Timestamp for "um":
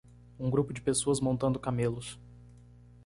0.39-0.49